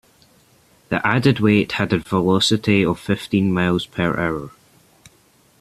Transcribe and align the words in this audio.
The 0.89 1.05
added 1.05 1.39
weight 1.41 1.73
had 1.73 1.93
a 1.93 1.99
velocity 1.99 2.83
of 2.83 2.99
fifteen 2.99 3.53
miles 3.53 3.85
per 3.85 4.19
hour. 4.19 4.49